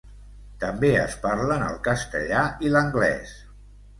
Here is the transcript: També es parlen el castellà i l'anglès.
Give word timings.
També 0.61 0.89
es 1.01 1.17
parlen 1.25 1.65
el 1.67 1.77
castellà 1.89 2.41
i 2.69 2.75
l'anglès. 2.77 3.37